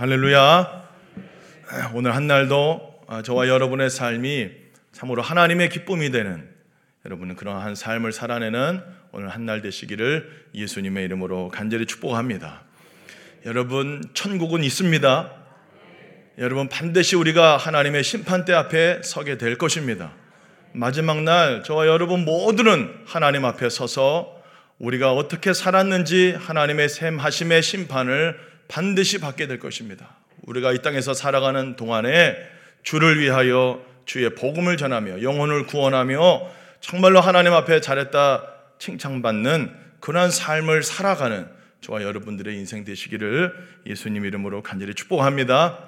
할렐루야. 0.00 0.88
오늘 1.92 2.14
한 2.16 2.26
날도 2.26 3.02
아, 3.06 3.20
저와 3.20 3.48
여러분의 3.48 3.90
삶이 3.90 4.48
참으로 4.92 5.20
하나님의 5.20 5.68
기쁨이 5.68 6.10
되는 6.10 6.48
여러분은 7.04 7.36
그러한 7.36 7.74
삶을 7.74 8.10
살아내는 8.12 8.82
오늘 9.12 9.28
한날 9.28 9.60
되시기를 9.60 10.46
예수님의 10.54 11.04
이름으로 11.04 11.50
간절히 11.50 11.84
축복합니다. 11.84 12.62
여러분, 13.44 14.02
천국은 14.14 14.64
있습니다. 14.64 15.32
여러분, 16.38 16.70
반드시 16.70 17.14
우리가 17.14 17.58
하나님의 17.58 18.02
심판대 18.02 18.54
앞에 18.54 19.02
서게 19.04 19.36
될 19.36 19.58
것입니다. 19.58 20.12
마지막 20.72 21.20
날 21.24 21.62
저와 21.62 21.86
여러분 21.86 22.24
모두는 22.24 23.02
하나님 23.04 23.44
앞에 23.44 23.68
서서 23.68 24.40
우리가 24.78 25.12
어떻게 25.12 25.52
살았는지 25.52 26.38
하나님의 26.40 26.88
샘하심의 26.88 27.62
심판을 27.62 28.49
반드시 28.70 29.18
받게 29.18 29.48
될 29.48 29.58
것입니다. 29.58 30.16
우리가 30.42 30.72
이 30.72 30.80
땅에서 30.80 31.12
살아가는 31.12 31.74
동안에 31.76 32.36
주를 32.82 33.20
위하여 33.20 33.84
주의 34.06 34.32
복음을 34.34 34.76
전하며 34.76 35.22
영혼을 35.22 35.66
구원하며 35.66 36.48
정말로 36.80 37.20
하나님 37.20 37.52
앞에 37.52 37.80
잘했다 37.80 38.44
칭찬받는 38.78 39.74
그러한 39.98 40.30
삶을 40.30 40.82
살아가는 40.82 41.48
저와 41.80 42.02
여러분들의 42.02 42.54
인생 42.56 42.84
되시기를 42.84 43.52
예수님 43.86 44.24
이름으로 44.24 44.62
간절히 44.62 44.94
축복합니다. 44.94 45.78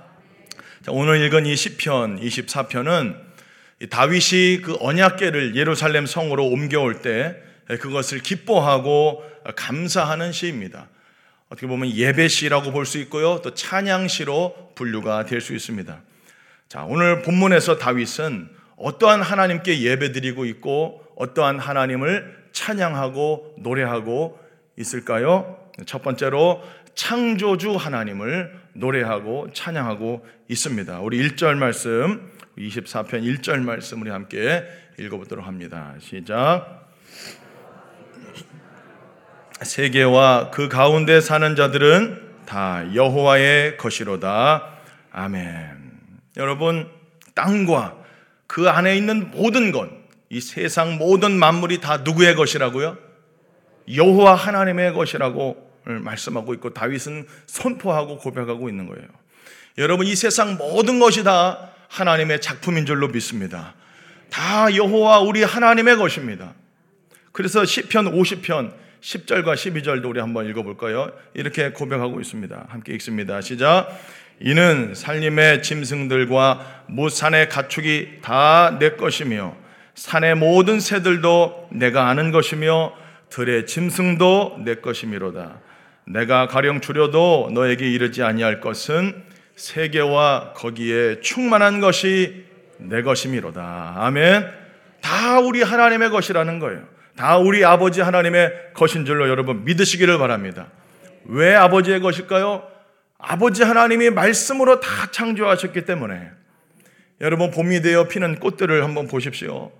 자, 0.82 0.90
오늘 0.90 1.24
읽은 1.24 1.46
이 1.46 1.54
시편 1.54 2.20
24편은 2.20 3.16
다윗이 3.90 4.62
그 4.62 4.76
언약궤를 4.80 5.54
예루살렘 5.54 6.06
성으로 6.06 6.46
옮겨올 6.46 7.00
때 7.00 7.36
그것을 7.68 8.20
기뻐하고 8.20 9.24
감사하는 9.56 10.32
시입니다. 10.32 10.88
어떻게 11.52 11.66
보면 11.66 11.90
예배시라고 11.90 12.72
볼 12.72 12.86
수 12.86 12.96
있고요. 12.98 13.40
또 13.42 13.52
찬양시로 13.52 14.72
분류가 14.74 15.26
될 15.26 15.42
수 15.42 15.54
있습니다. 15.54 16.00
자, 16.68 16.84
오늘 16.84 17.20
본문에서 17.20 17.76
다윗은 17.76 18.48
어떠한 18.76 19.20
하나님께 19.20 19.82
예배드리고 19.82 20.46
있고 20.46 21.04
어떠한 21.14 21.58
하나님을 21.58 22.42
찬양하고 22.52 23.56
노래하고 23.58 24.40
있을까요? 24.78 25.58
첫 25.84 26.02
번째로 26.02 26.62
창조주 26.94 27.76
하나님을 27.76 28.58
노래하고 28.72 29.48
찬양하고 29.52 30.26
있습니다. 30.48 31.00
우리 31.00 31.28
1절 31.28 31.56
말씀, 31.56 32.32
24편 32.56 33.22
1절 33.22 33.60
말씀 33.60 34.00
우리 34.00 34.10
함께 34.10 34.64
읽어보도록 34.98 35.46
합니다. 35.46 35.94
시작. 36.00 36.81
세계와 39.64 40.50
그 40.50 40.68
가운데 40.68 41.20
사는 41.20 41.54
자들은 41.56 42.30
다 42.46 42.84
여호와의 42.94 43.76
것이로다. 43.76 44.68
아멘. 45.12 45.92
여러분, 46.36 46.88
땅과 47.34 47.96
그 48.46 48.68
안에 48.68 48.96
있는 48.96 49.30
모든 49.30 49.72
것, 49.72 49.88
이 50.28 50.40
세상 50.40 50.98
모든 50.98 51.32
만물이 51.32 51.80
다 51.80 51.98
누구의 51.98 52.34
것이라고요? 52.34 52.96
여호와 53.94 54.34
하나님의 54.34 54.92
것이라고 54.94 55.72
말씀하고 55.84 56.54
있고 56.54 56.72
다윗은 56.72 57.26
선포하고 57.46 58.18
고백하고 58.18 58.68
있는 58.68 58.86
거예요. 58.86 59.06
여러분 59.78 60.06
이 60.06 60.14
세상 60.14 60.56
모든 60.56 60.98
것이 61.00 61.24
다 61.24 61.70
하나님의 61.88 62.40
작품인 62.40 62.86
줄로 62.86 63.08
믿습니다. 63.08 63.74
다 64.30 64.74
여호와 64.74 65.20
우리 65.20 65.42
하나님의 65.42 65.96
것입니다. 65.96 66.54
그래서 67.32 67.64
시편 67.64 68.12
50편 68.12 68.72
10절과 69.02 69.54
12절도 69.54 70.08
우리 70.10 70.20
한번 70.20 70.48
읽어볼까요? 70.48 71.10
이렇게 71.34 71.70
고백하고 71.70 72.20
있습니다. 72.20 72.66
함께 72.68 72.92
읽습니다. 72.94 73.40
시작. 73.40 73.88
이는 74.40 74.94
살림의 74.94 75.62
짐승들과 75.62 76.84
무산의 76.86 77.48
가축이 77.48 78.20
다 78.22 78.76
내 78.78 78.92
것이며 78.92 79.56
산의 79.94 80.36
모든 80.36 80.80
새들도 80.80 81.68
내가 81.72 82.08
아는 82.08 82.30
것이며 82.30 82.94
들의 83.28 83.66
짐승도 83.66 84.62
내 84.64 84.76
것이미로다. 84.76 85.60
내가 86.06 86.46
가령 86.46 86.80
줄여도 86.80 87.50
너에게 87.52 87.90
이르지 87.90 88.22
아니할 88.22 88.60
것은 88.60 89.24
세계와 89.56 90.54
거기에 90.54 91.20
충만한 91.20 91.80
것이 91.80 92.46
내 92.78 93.02
것이미로다. 93.02 93.94
아멘. 93.96 94.48
다 95.00 95.40
우리 95.40 95.62
하나님의 95.62 96.10
것이라는 96.10 96.58
거예요. 96.58 96.92
다 97.16 97.36
우리 97.36 97.64
아버지 97.64 98.00
하나님의 98.00 98.72
것인 98.74 99.04
줄로 99.04 99.28
여러분 99.28 99.64
믿으시기를 99.64 100.18
바랍니다. 100.18 100.68
왜 101.24 101.54
아버지의 101.54 102.00
것일까요? 102.00 102.66
아버지 103.18 103.62
하나님이 103.62 104.10
말씀으로 104.10 104.80
다 104.80 105.10
창조하셨기 105.10 105.84
때문에 105.84 106.30
여러분 107.20 107.50
봄이 107.50 107.82
되어 107.82 108.08
피는 108.08 108.40
꽃들을 108.40 108.82
한번 108.82 109.06
보십시오. 109.06 109.70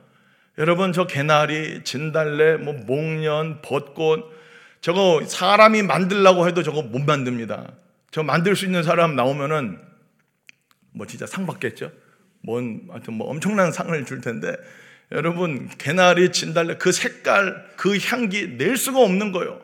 여러분 0.59 0.93
저 0.93 1.07
개나리, 1.07 1.83
진달래, 1.83 2.57
뭐 2.57 2.75
목련, 2.75 3.61
벚꽃 3.63 4.31
저거 4.81 5.23
사람이 5.25 5.83
만들라고 5.83 6.47
해도 6.47 6.63
저거 6.63 6.83
못 6.83 7.01
만듭니다. 7.01 7.73
저 8.11 8.23
만들 8.23 8.55
수 8.55 8.67
있는 8.67 8.83
사람 8.83 9.17
나오면은 9.17 9.79
뭐 10.93 11.07
진짜 11.07 11.27
상 11.27 11.47
받겠죠. 11.47 11.91
뭔 12.43 12.83
하여튼 12.91 13.15
뭐 13.15 13.29
엄청난 13.29 13.73
상을 13.73 14.05
줄 14.05 14.21
텐데 14.21 14.55
여러분 15.13 15.69
개나리 15.79 16.33
진달래 16.33 16.77
그 16.77 16.91
색깔 16.93 17.67
그 17.77 17.99
향기 17.99 18.57
낼 18.57 18.77
수가 18.77 19.01
없는 19.01 19.33
거예요. 19.33 19.61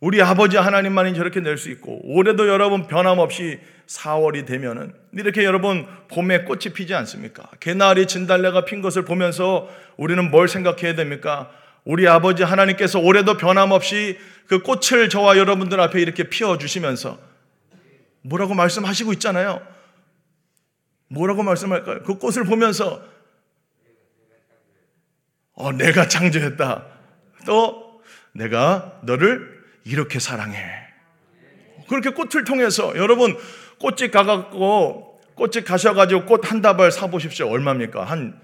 우리 0.00 0.20
아버지 0.20 0.56
하나님만이 0.56 1.14
저렇게 1.14 1.40
낼 1.40 1.56
수 1.56 1.70
있고 1.70 2.00
올해도 2.04 2.48
여러분 2.48 2.86
변함없이 2.88 3.60
4월이 3.86 4.46
되면은 4.46 4.92
이렇게 5.12 5.44
여러분 5.44 5.86
봄에 6.08 6.42
꽃이 6.44 6.74
피지 6.74 6.94
않습니까? 6.94 7.48
개나리 7.60 8.06
진달래가 8.06 8.64
핀 8.64 8.82
것을 8.82 9.04
보면서 9.04 9.68
우리는 9.96 10.30
뭘 10.30 10.48
생각해야 10.48 10.94
됩니까? 10.94 11.50
우리 11.84 12.06
아버지 12.08 12.42
하나님께서 12.42 12.98
올해도 13.00 13.36
변함없이 13.36 14.18
그 14.46 14.62
꽃을 14.62 15.08
저와 15.08 15.36
여러분들 15.38 15.80
앞에 15.80 16.00
이렇게 16.00 16.24
피워 16.24 16.58
주시면서 16.58 17.18
뭐라고 18.22 18.54
말씀하시고 18.54 19.12
있잖아요. 19.14 19.60
뭐라고 21.08 21.42
말씀할까요? 21.42 22.02
그 22.02 22.18
꽃을 22.18 22.44
보면서 22.44 23.02
어, 25.54 25.72
내가 25.72 26.08
창조했다. 26.08 26.86
또 27.46 28.00
내가 28.32 29.00
너를 29.02 29.62
이렇게 29.84 30.18
사랑해. 30.18 30.58
그렇게 31.88 32.10
꽃을 32.10 32.44
통해서 32.44 32.92
여러분 32.96 33.36
꽃집 33.78 34.12
가갖고 34.12 35.20
꽃집 35.34 35.64
가셔가지고 35.66 36.26
꽃 36.26 36.42
한 36.48 36.62
다발 36.62 36.90
사보십시오. 36.92 37.48
얼마입니까? 37.48 38.04
한 38.04 38.40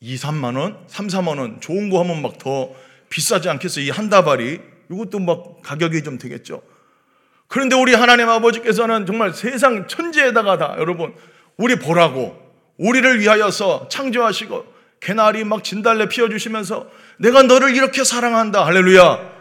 2, 0.00 0.16
3만 0.16 0.56
원? 0.58 0.84
3, 0.86 1.06
4만 1.08 1.38
원. 1.38 1.60
좋은 1.60 1.88
거 1.90 2.00
하면 2.00 2.22
막 2.22 2.38
더 2.38 2.70
비싸지 3.08 3.48
않겠어요? 3.48 3.84
이 3.86 3.90
한 3.90 4.08
다발이. 4.10 4.60
이것도 4.90 5.18
막 5.18 5.62
가격이 5.62 6.02
좀 6.02 6.18
되겠죠. 6.18 6.62
그런데 7.46 7.76
우리 7.76 7.94
하나님 7.94 8.28
아버지께서는 8.28 9.06
정말 9.06 9.32
세상 9.32 9.86
천지에다가 9.86 10.58
다 10.58 10.76
여러분 10.78 11.14
우리 11.56 11.76
보라고 11.76 12.36
우리를 12.76 13.20
위하여서 13.20 13.88
창조하시고 13.88 14.77
개나리 15.00 15.44
막 15.44 15.64
진달래 15.64 16.08
피워주시면서 16.08 16.88
내가 17.18 17.42
너를 17.42 17.74
이렇게 17.74 18.04
사랑한다. 18.04 18.64
할렐루야. 18.66 19.38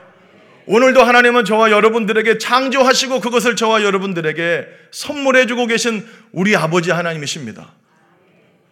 오늘도 0.67 1.01
하나님은 1.01 1.45
저와 1.45 1.71
여러분들에게 1.71 2.39
창조하시고 2.39 3.21
그것을 3.21 3.55
저와 3.55 3.83
여러분들에게 3.83 4.67
선물해주고 4.91 5.67
계신 5.67 6.05
우리 6.33 6.55
아버지 6.55 6.91
하나님이십니다. 6.91 7.73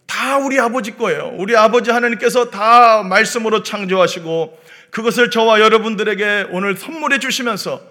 다 0.05 0.37
우리 0.37 0.59
아버지 0.59 0.97
거예요. 0.97 1.31
우리 1.35 1.55
아버지 1.55 1.91
하나님께서 1.91 2.49
다 2.49 3.01
말씀으로 3.03 3.63
창조하시고 3.63 4.59
그것을 4.91 5.31
저와 5.31 5.61
여러분들에게 5.61 6.47
오늘 6.51 6.75
선물해 6.75 7.19
주시면서 7.19 7.81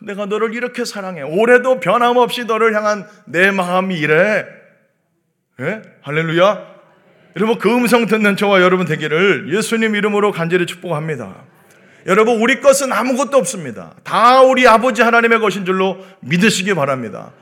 내가 0.00 0.26
너를 0.26 0.54
이렇게 0.54 0.84
사랑해. 0.84 1.22
올해도 1.22 1.80
변함없이 1.80 2.44
너를 2.44 2.74
향한 2.74 3.08
내 3.26 3.50
마음이 3.50 3.98
이래. 3.98 4.46
예? 5.60 5.82
할렐루야. 6.02 6.71
여러분 7.36 7.58
그 7.58 7.74
음성 7.74 8.06
듣는 8.06 8.36
저와 8.36 8.60
여러분 8.60 8.86
되기를 8.86 9.54
예수님 9.54 9.94
이름으로 9.94 10.32
간절히 10.32 10.66
축복합니다. 10.66 11.34
여러분 12.06 12.40
우리 12.40 12.60
것은 12.60 12.92
아무것도 12.92 13.38
없습니다. 13.38 13.94
다 14.04 14.42
우리 14.42 14.66
아버지 14.66 15.02
하나님의 15.02 15.40
것인 15.40 15.64
줄로 15.64 16.04
믿으시기 16.20 16.74
바랍니다. 16.74 17.32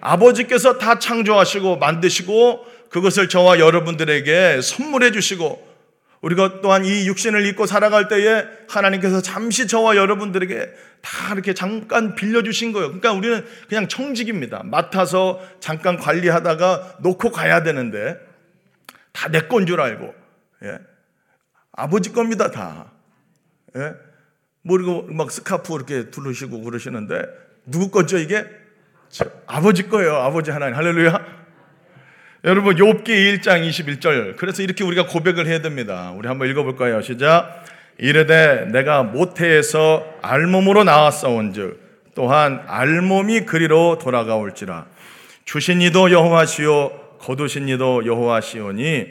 아버지께서 0.00 0.78
다 0.78 0.98
창조하시고 0.98 1.78
만드시고 1.78 2.64
그것을 2.90 3.28
저와 3.28 3.58
여러분들에게 3.58 4.60
선물해 4.62 5.10
주시고 5.12 5.68
우리가 6.20 6.60
또한 6.60 6.84
이 6.84 7.06
육신을 7.06 7.46
입고 7.46 7.66
살아갈 7.66 8.08
때에 8.08 8.44
하나님께서 8.68 9.22
잠시 9.22 9.66
저와 9.66 9.96
여러분들에게 9.96 10.68
다 11.00 11.32
이렇게 11.32 11.54
잠깐 11.54 12.14
빌려주신 12.14 12.72
거예요. 12.72 12.88
그러니까 12.88 13.12
우리는 13.12 13.44
그냥 13.68 13.88
청직입니다. 13.88 14.62
맡아서 14.64 15.40
잠깐 15.60 15.96
관리하다가 15.96 16.98
놓고 17.00 17.30
가야 17.30 17.62
되는데 17.62 18.29
다 19.12 19.28
내 19.28 19.48
건 19.48 19.66
줄 19.66 19.80
알고, 19.80 20.14
예. 20.64 20.78
아버지 21.72 22.12
겁니다, 22.12 22.50
다. 22.50 22.92
예. 23.76 23.92
모르고 24.62 25.12
막 25.12 25.30
스카프 25.30 25.74
이렇게 25.74 26.10
두르시고 26.10 26.62
그러시는데, 26.62 27.24
누구 27.66 27.90
거죠, 27.90 28.18
이게? 28.18 28.44
아버지 29.46 29.88
거예요. 29.88 30.16
아버지 30.16 30.50
하나님. 30.50 30.76
할렐루야. 30.76 31.40
여러분 32.44 32.76
욥기 32.76 33.06
1장 33.40 33.68
21절. 33.68 34.36
그래서 34.36 34.62
이렇게 34.62 34.84
우리가 34.84 35.06
고백을 35.06 35.46
해야 35.46 35.60
됩니다. 35.60 36.12
우리 36.16 36.26
한번 36.28 36.48
읽어 36.48 36.62
볼까요? 36.62 37.02
시작. 37.02 37.64
이르되 37.98 38.66
내가 38.72 39.02
모태에서 39.02 40.06
알몸으로 40.22 40.84
나왔사온즉 40.84 42.12
또한 42.14 42.62
알몸이 42.66 43.44
그리로 43.44 43.98
돌아가올지라 43.98 44.86
주신 45.44 45.82
이도 45.82 46.10
여호와시요 46.10 46.99
거두신 47.20 47.68
이도 47.68 48.04
여호와시오니 48.06 49.06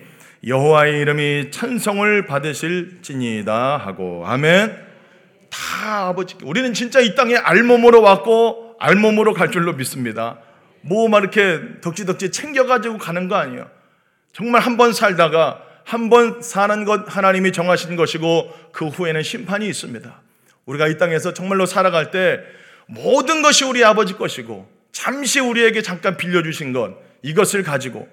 여호와의 0.47 0.99
이름이 1.01 1.51
찬송을 1.51 2.25
받으실지니이다 2.25 3.77
하고 3.77 4.23
아멘. 4.25 4.75
다 5.49 6.07
아버지 6.07 6.35
우리는 6.43 6.73
진짜 6.73 6.99
이 6.99 7.15
땅에 7.15 7.35
알몸으로 7.35 8.01
왔고 8.01 8.75
알몸으로 8.79 9.33
갈 9.33 9.51
줄로 9.51 9.73
믿습니다. 9.73 10.39
뭐 10.81 11.09
막 11.09 11.21
이렇게 11.21 11.59
덕지덕지 11.81 12.31
챙겨가지고 12.31 12.97
가는 12.97 13.27
거 13.27 13.35
아니에요. 13.35 13.69
정말 14.33 14.61
한 14.61 14.77
번 14.77 14.93
살다가 14.93 15.61
한 15.85 16.09
번 16.09 16.41
사는 16.41 16.85
것 16.85 17.03
하나님이 17.07 17.51
정하신 17.51 17.95
것이고 17.95 18.53
그 18.71 18.87
후에는 18.87 19.21
심판이 19.23 19.67
있습니다. 19.67 20.21
우리가 20.65 20.87
이 20.87 20.97
땅에서 20.97 21.33
정말로 21.33 21.65
살아갈 21.65 22.11
때 22.11 22.39
모든 22.85 23.41
것이 23.41 23.65
우리 23.65 23.83
아버지 23.83 24.13
것이고 24.13 24.69
잠시 24.91 25.39
우리에게 25.39 25.81
잠깐 25.81 26.15
빌려주신 26.15 26.73
것 26.73 26.95
이것을 27.21 27.63
가지고 27.63 28.07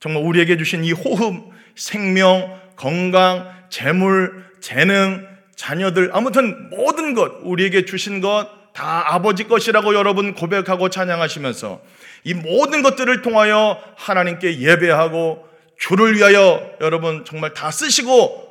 정말 0.00 0.22
우리에게 0.24 0.56
주신 0.56 0.84
이 0.84 0.92
호흡, 0.92 1.52
생명, 1.74 2.60
건강, 2.76 3.48
재물, 3.68 4.44
재능, 4.60 5.26
자녀들 5.56 6.10
아무튼 6.12 6.70
모든 6.70 7.14
것 7.14 7.40
우리에게 7.42 7.84
주신 7.84 8.20
것 8.20 8.64
다 8.74 9.14
아버지 9.14 9.44
것이라고 9.44 9.94
여러분 9.94 10.34
고백하고 10.34 10.90
찬양하시면서 10.90 11.80
이 12.24 12.34
모든 12.34 12.82
것들을 12.82 13.22
통하여 13.22 13.80
하나님께 13.96 14.58
예배하고 14.58 15.48
주를 15.78 16.16
위하여 16.16 16.72
여러분 16.80 17.24
정말 17.24 17.54
다 17.54 17.70
쓰시고 17.70 18.42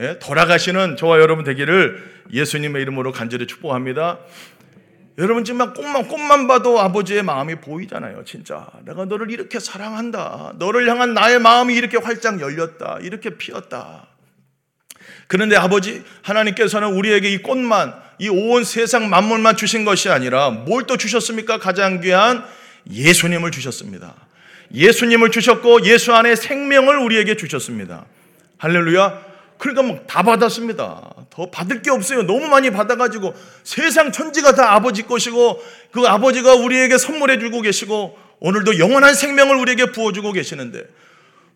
예, 0.00 0.18
돌아가시는 0.20 0.96
저와 0.96 1.18
여러분 1.20 1.44
되기를 1.44 2.22
예수님의 2.32 2.82
이름으로 2.82 3.12
간절히 3.12 3.46
축복합니다. 3.46 4.18
여러분 5.18 5.44
지금 5.44 5.58
막 5.58 5.74
꽃만 5.74 6.08
꽃만 6.08 6.46
봐도 6.46 6.78
아버지의 6.80 7.22
마음이 7.22 7.56
보이잖아요. 7.56 8.24
진짜 8.24 8.66
내가 8.84 9.06
너를 9.06 9.30
이렇게 9.30 9.58
사랑한다. 9.58 10.52
너를 10.58 10.88
향한 10.90 11.14
나의 11.14 11.38
마음이 11.38 11.74
이렇게 11.74 11.96
활짝 11.96 12.40
열렸다. 12.40 12.98
이렇게 13.00 13.30
피었다. 13.38 14.06
그런데 15.26 15.56
아버지 15.56 16.04
하나님께서는 16.22 16.92
우리에게 16.94 17.30
이 17.32 17.38
꽃만 17.42 17.94
이 18.18 18.28
온 18.28 18.64
세상 18.64 19.08
만물만 19.10 19.56
주신 19.56 19.84
것이 19.84 20.08
아니라 20.10 20.50
뭘 20.50 20.86
또 20.86 20.96
주셨습니까? 20.96 21.58
가장 21.58 22.00
귀한 22.00 22.44
예수님을 22.90 23.50
주셨습니다. 23.50 24.14
예수님을 24.72 25.30
주셨고 25.30 25.84
예수 25.84 26.14
안에 26.14 26.36
생명을 26.36 26.98
우리에게 26.98 27.36
주셨습니다. 27.36 28.04
할렐루야. 28.58 29.22
그러니까 29.58 29.82
뭐 29.82 30.06
다 30.06 30.22
받았습니다. 30.22 31.10
더 31.36 31.50
받을 31.50 31.82
게 31.82 31.90
없어요. 31.90 32.22
너무 32.22 32.48
많이 32.48 32.70
받아가지고 32.70 33.34
세상 33.62 34.10
천지가 34.10 34.54
다 34.54 34.72
아버지 34.72 35.02
것이고 35.02 35.62
그 35.92 36.06
아버지가 36.06 36.54
우리에게 36.54 36.96
선물해 36.96 37.38
주고 37.38 37.60
계시고 37.60 38.18
오늘도 38.40 38.78
영원한 38.78 39.14
생명을 39.14 39.54
우리에게 39.56 39.92
부어주고 39.92 40.32
계시는데 40.32 40.84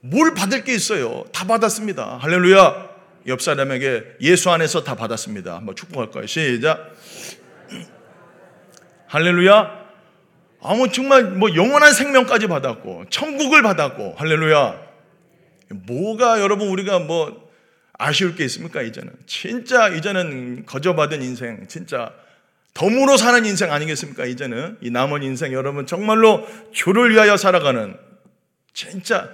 뭘 0.00 0.34
받을 0.34 0.64
게 0.64 0.74
있어요. 0.74 1.24
다 1.32 1.46
받았습니다. 1.46 2.18
할렐루야. 2.20 2.90
옆 3.28 3.40
사람에게 3.40 4.04
예수 4.20 4.50
안에서 4.50 4.84
다 4.84 4.94
받았습니다. 4.94 5.56
한번 5.56 5.74
축복할까요? 5.74 6.26
시작. 6.26 6.92
할렐루야. 9.08 9.80
아무 10.62 10.92
정말 10.92 11.24
뭐 11.24 11.54
영원한 11.54 11.94
생명까지 11.94 12.48
받았고 12.48 13.04
천국을 13.08 13.62
받았고 13.62 14.16
할렐루야. 14.18 14.78
뭐가 15.70 16.42
여러분 16.42 16.68
우리가 16.68 16.98
뭐 16.98 17.49
아쉬울 18.00 18.34
게 18.34 18.44
있습니까, 18.46 18.80
이제는? 18.80 19.12
진짜 19.26 19.88
이제는 19.88 20.64
거저받은 20.64 21.20
인생, 21.22 21.66
진짜 21.68 22.14
덤으로 22.72 23.18
사는 23.18 23.44
인생 23.44 23.70
아니겠습니까, 23.70 24.24
이제는? 24.24 24.78
이 24.80 24.90
남은 24.90 25.22
인생 25.22 25.52
여러분 25.52 25.84
정말로 25.84 26.46
주를 26.72 27.10
위하여 27.10 27.36
살아가는 27.36 27.96
진짜 28.72 29.28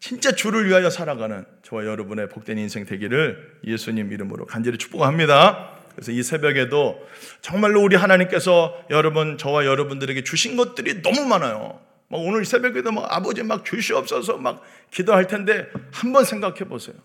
진짜 0.00 0.32
주를 0.32 0.68
위하여 0.68 0.90
살아가는 0.90 1.46
저와 1.62 1.86
여러분의 1.86 2.28
복된 2.28 2.58
인생 2.58 2.84
되기를 2.84 3.60
예수님 3.66 4.12
이름으로 4.12 4.44
간절히 4.44 4.76
축복합니다. 4.76 5.70
그래서 5.94 6.12
이 6.12 6.22
새벽에도 6.22 7.00
정말로 7.40 7.80
우리 7.80 7.96
하나님께서 7.96 8.84
여러분 8.90 9.38
저와 9.38 9.64
여러분들에게 9.64 10.22
주신 10.24 10.56
것들이 10.56 11.00
너무 11.00 11.24
많아요. 11.24 11.80
막 12.08 12.18
오늘 12.18 12.44
새벽에도 12.44 12.92
막 12.92 13.06
아버지 13.08 13.42
막 13.42 13.64
주시옵소서 13.64 14.36
막 14.36 14.62
기도할 14.90 15.26
텐데 15.26 15.68
한번 15.90 16.24
생각해 16.24 16.64
보세요. 16.64 16.96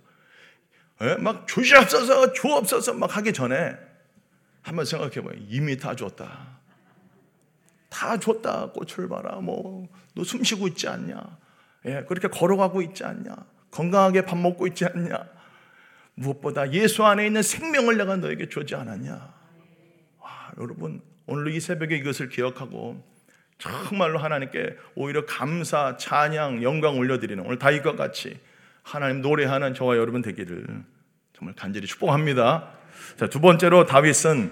예? 1.02 1.16
막 1.16 1.48
주시옵소서 1.48 2.34
주옵소서 2.34 2.94
막 2.94 3.16
하기 3.18 3.34
전에 3.34 3.76
한번 4.62 4.86
생각해 4.86 5.22
봐요. 5.22 5.34
이미 5.48 5.78
다 5.78 5.96
줬다. 5.96 6.60
다 7.90 8.18
줬다. 8.20 8.72
꽃을 8.72 9.08
봐라. 9.08 9.36
뭐 9.40 9.88
너 10.16 10.24
숨 10.24 10.44
쉬고 10.44 10.68
있지 10.68 10.88
않냐? 10.88 11.38
예, 11.86 12.04
그렇게 12.08 12.28
걸어가고 12.28 12.82
있지 12.82 13.06
않냐? 13.06 13.36
건강하게 13.72 14.26
밥 14.26 14.38
먹고 14.38 14.68
있지 14.68 14.86
않냐? 14.86 15.18
무엇보다 16.16 16.72
예수 16.74 17.06
안에 17.06 17.26
있는 17.26 17.42
생명을 17.42 17.96
내가 17.98 18.18
너에게 18.18 18.50
주지 18.50 18.76
않았냐? 18.76 19.34
와, 20.20 20.52
여러분 20.60 21.02
오늘 21.26 21.54
이 21.54 21.60
새벽에 21.62 21.96
이것을 21.96 22.28
기억하고 22.28 23.02
정말로 23.60 24.20
하나님께 24.20 24.76
오히려 24.96 25.26
감사, 25.26 25.96
찬양, 25.96 26.64
영광 26.64 26.98
올려드리는 26.98 27.42
오늘 27.46 27.58
다윗과 27.58 27.96
같이 27.96 28.38
하나님 28.84 29.22
노래하는 29.22 29.74
저와 29.74 29.98
여러분 29.98 30.22
되기를 30.22 30.66
정말 31.38 31.56
간절히 31.56 31.88
축복합니다. 31.88 32.72
자, 33.18 33.28
두 33.28 33.40
번째로 33.40 33.86
다윗은 33.86 34.52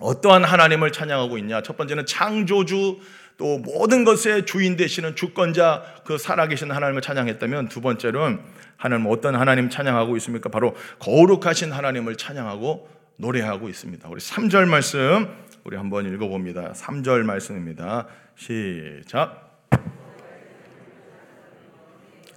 어떠한 0.00 0.44
하나님을 0.44 0.92
찬양하고 0.92 1.38
있냐? 1.38 1.62
첫 1.62 1.76
번째는 1.76 2.06
창조주 2.06 2.98
또 3.38 3.58
모든 3.58 4.04
것의 4.04 4.46
주인 4.46 4.76
되시는 4.76 5.14
주권자 5.14 5.82
그 6.04 6.16
살아계신 6.18 6.70
하나님을 6.70 7.02
찬양했다면 7.02 7.68
두 7.68 7.80
번째로는 7.80 8.40
하나님 8.76 9.06
어떤 9.06 9.34
하나님 9.34 9.68
찬양하고 9.68 10.16
있습니까? 10.16 10.48
바로 10.48 10.74
거룩하신 10.98 11.72
하나님을 11.72 12.16
찬양하고 12.16 12.88
노래하고 13.16 13.68
있습니다. 13.68 14.08
우리 14.08 14.20
3절 14.20 14.66
말씀 14.68 15.28
우리 15.64 15.76
한번 15.76 16.06
읽어 16.12 16.28
봅니다. 16.28 16.72
3절 16.74 17.22
말씀입니다. 17.24 18.06
시작. 18.36 19.45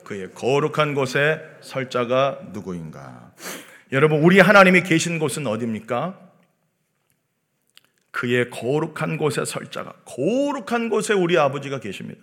그의 0.10 0.32
거룩한 0.34 0.96
곳에 0.96 1.40
설 1.62 1.92
자가 1.92 2.40
누구인가? 2.52 3.32
여러분, 3.92 4.24
우리 4.24 4.40
하나님이 4.40 4.82
계신 4.82 5.20
곳은 5.20 5.46
어디입니까? 5.46 6.20
그의 8.10 8.50
거룩한 8.50 9.18
곳에 9.18 9.46
설 9.46 9.70
자가, 9.70 9.94
거룩한 10.06 10.90
곳에 10.90 11.14
우리 11.14 11.38
아버지가 11.38 11.80
계십니다. 11.80 12.22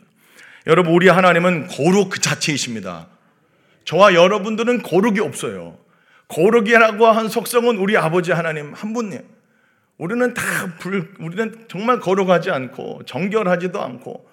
여러분, 0.67 0.95
우리 0.95 1.07
하나님은 1.07 1.69
거룩 1.69 2.11
그 2.11 2.21
자체이십니다. 2.21 3.07
저와 3.85 4.15
여러분들은 4.15 4.83
거룩이 4.83 5.21
없어요. 5.21 5.79
거룩이라고 6.27 7.07
한 7.07 7.29
속성은 7.29 7.77
우리 7.77 7.97
아버지 7.97 8.33
하나님 8.33 8.73
한 8.75 8.95
분이에요. 8.95 9.23
우리는 9.99 10.35
다 10.35 10.43
불, 10.81 11.15
우리는 11.21 11.67
정말 11.69 12.01
거룩하지 12.01 12.51
않고 12.51 13.05
정결하지도 13.07 13.81
않고 13.81 14.29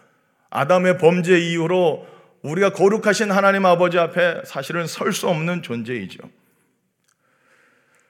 아담의 0.49 0.97
범죄 0.97 1.37
이후로 1.37 2.12
우리가 2.43 2.71
거룩하신 2.71 3.31
하나님 3.31 3.65
아버지 3.65 3.97
앞에 3.97 4.41
사실은 4.45 4.85
설 4.85 5.13
수 5.13 5.27
없는 5.27 5.63
존재이죠. 5.63 6.19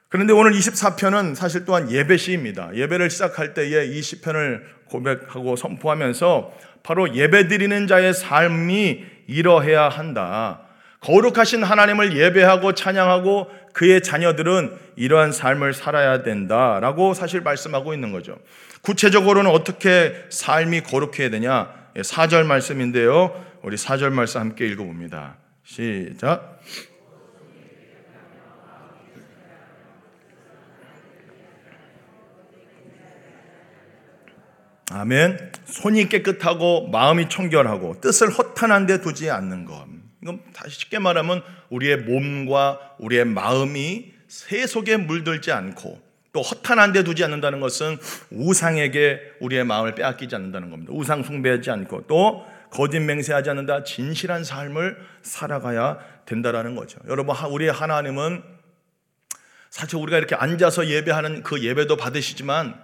그런데 0.10 0.34
오늘 0.34 0.52
24편은 0.52 1.36
사실 1.36 1.66
또한 1.66 1.90
예배 1.90 2.18
시입니다. 2.18 2.70
예배를 2.76 3.10
시작할 3.10 3.54
때에 3.54 3.86
이 3.86 4.02
시편을 4.02 4.64
고백하고 4.86 5.56
선포하면서 5.56 6.54
바로 6.84 7.16
예배 7.16 7.48
드리는 7.48 7.88
자의 7.88 8.14
삶이 8.14 9.06
이러해야 9.28 9.90
한다. 9.90 10.62
거룩하신 11.00 11.64
하나님을 11.64 12.16
예배하고 12.16 12.74
찬양하고 12.74 13.50
그의 13.74 14.02
자녀들은 14.04 14.78
이러한 14.96 15.32
삶을 15.32 15.74
살아야 15.74 16.22
된다라고 16.24 17.14
사실 17.14 17.42
말씀하고 17.42 17.94
있는 17.94 18.12
거죠. 18.12 18.38
구체적으로는 18.82 19.50
어떻게 19.50 20.14
삶이 20.30 20.82
거룩해야 20.82 21.30
되냐? 21.30 21.74
4절 21.96 22.46
말씀인데요. 22.46 23.53
우리 23.64 23.78
4절 23.78 24.12
말씀 24.12 24.42
함께 24.42 24.68
읽어봅니다. 24.68 25.38
시작. 25.64 26.60
아멘. 34.92 35.54
손이 35.64 36.10
깨끗하고 36.10 36.90
마음이 36.90 37.30
청결하고 37.30 38.02
뜻을 38.02 38.32
허탄한 38.32 38.86
데 38.86 39.00
두지 39.00 39.32
않는 39.32 39.64
것. 39.64 39.86
이건 40.22 40.42
다시 40.52 40.82
쉽게 40.82 41.00
말하면 41.00 41.42
우리의 41.70 42.00
몸과 42.00 42.98
우리의 43.00 43.24
마음이 43.24 44.12
세속에 44.28 44.98
물들지 44.98 45.54
않고 45.54 46.02
또 46.34 46.42
허탄한 46.42 46.92
데 46.92 47.06
두지 47.06 47.24
않는다는 47.24 47.62
것은 47.62 47.98
우상에게 48.30 49.22
우리의 49.40 49.64
마음을 49.64 49.96
빼앗기지 49.96 50.36
않는다는 50.36 50.70
겁니다. 50.70 50.92
우상 50.94 51.24
숭배하지 51.24 51.72
않고 51.72 52.08
또 52.08 52.46
거짓 52.74 53.00
맹세하지 53.00 53.52
않는다. 53.52 53.84
진실한 53.84 54.44
삶을 54.44 54.98
살아가야 55.22 56.00
된다라는 56.26 56.76
거죠. 56.76 57.00
여러분, 57.08 57.36
우리의 57.36 57.72
하나님은 57.72 58.42
사실 59.70 59.98
우리가 59.98 60.18
이렇게 60.18 60.36
앉아서 60.36 60.88
예배하는 60.88 61.44
그 61.44 61.62
예배도 61.64 61.98
받으시지만 61.98 62.82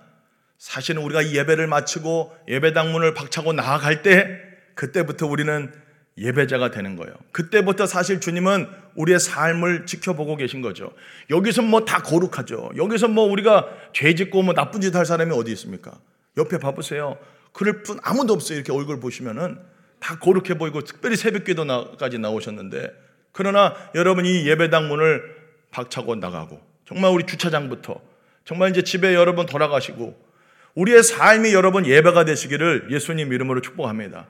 사실은 0.57 1.01
우리가 1.01 1.21
이 1.23 1.35
예배를 1.35 1.67
마치고 1.67 2.35
예배당 2.47 2.91
문을 2.91 3.13
박차고 3.13 3.53
나아갈 3.53 4.01
때 4.01 4.39
그때부터 4.75 5.25
우리는 5.25 5.71
예배자가 6.17 6.69
되는 6.71 6.95
거예요. 6.95 7.13
그때부터 7.31 7.85
사실 7.85 8.19
주님은 8.19 8.67
우리의 8.95 9.19
삶을 9.19 9.85
지켜보고 9.85 10.35
계신 10.35 10.61
거죠. 10.61 10.91
여기서 11.29 11.61
뭐 11.61 11.85
다 11.85 12.01
거룩하죠. 12.03 12.71
여기서 12.75 13.07
뭐 13.07 13.25
우리가 13.25 13.67
죄 13.93 14.13
짓고 14.13 14.43
뭐 14.43 14.53
나쁜 14.53 14.81
짓 14.81 14.93
할 14.95 15.05
사람이 15.05 15.33
어디 15.33 15.51
있습니까? 15.53 15.97
옆에 16.37 16.57
봐보세요. 16.57 17.17
그럴 17.53 17.83
분 17.83 17.99
아무도 18.03 18.33
없어요. 18.33 18.57
이렇게 18.57 18.71
얼굴 18.73 18.99
보시면은 18.99 19.59
다 19.99 20.17
거룩해 20.17 20.57
보이고 20.57 20.81
특별히 20.81 21.15
새벽 21.15 21.43
기도까지 21.43 22.19
나오셨는데 22.19 22.91
그러나 23.31 23.75
여러분 23.95 24.25
이 24.25 24.47
예배당 24.47 24.87
문을 24.87 25.35
박차고 25.71 26.15
나가고 26.15 26.61
정말 26.85 27.11
우리 27.11 27.25
주차장부터 27.25 28.01
정말 28.45 28.71
이제 28.71 28.81
집에 28.81 29.13
여러분 29.13 29.45
돌아가시고 29.45 30.29
우리의 30.75 31.03
삶이 31.03 31.53
여러분 31.53 31.85
예배가 31.85 32.25
되시기를 32.25 32.87
예수님 32.91 33.33
이름으로 33.33 33.61
축복합니다. 33.61 34.27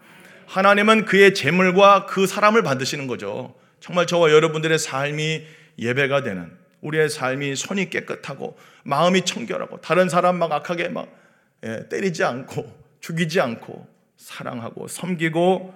하나님은 0.48 1.06
그의 1.06 1.34
재물과 1.34 2.08
그 2.08 2.26
사람을 2.26 2.64
받으시는 2.64 3.08
거죠. 3.08 3.56
정말 3.80 4.08
저와 4.08 4.32
여러분들의 4.32 4.78
삶이 4.78 5.46
예배가 5.78 6.24
되는 6.24 6.52
우리의 6.82 7.10
삶이 7.10 7.56
손이 7.56 7.90
깨끗하고 7.90 8.58
마음이 8.84 9.22
청결하고 9.26 9.82
다른 9.82 10.10
사람 10.10 10.38
막 10.40 10.52
악하게 10.52 10.90
막 10.90 11.08
예, 11.64 11.88
때리지 11.90 12.24
않고 12.24 12.74
죽이지 13.02 13.40
않고 13.42 13.88
사랑하고 14.20 14.88
섬기고 14.88 15.74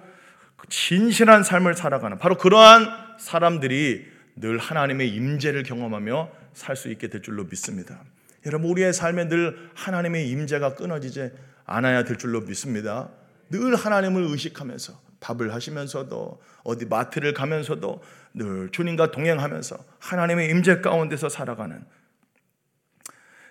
그 0.56 0.68
진실한 0.68 1.42
삶을 1.42 1.74
살아가는 1.74 2.18
바로 2.18 2.36
그러한 2.36 2.86
사람들이 3.18 4.06
늘 4.36 4.58
하나님의 4.58 5.08
임재를 5.08 5.62
경험하며 5.64 6.30
살 6.52 6.76
수 6.76 6.88
있게 6.90 7.08
될 7.08 7.20
줄로 7.22 7.44
믿습니다. 7.44 8.00
여러분 8.46 8.70
우리의 8.70 8.92
삶에 8.92 9.28
늘 9.28 9.70
하나님의 9.74 10.28
임재가 10.28 10.74
끊어지지 10.74 11.32
않아야 11.64 12.04
될 12.04 12.16
줄로 12.16 12.42
믿습니다. 12.42 13.08
늘 13.50 13.74
하나님을 13.74 14.22
의식하면서 14.22 15.00
밥을 15.20 15.54
하시면서도 15.54 16.40
어디 16.64 16.84
마트를 16.84 17.32
가면서도 17.32 18.02
늘 18.34 18.68
주님과 18.70 19.10
동행하면서 19.10 19.78
하나님의 19.98 20.50
임재 20.50 20.80
가운데서 20.80 21.28
살아가는 21.28 21.84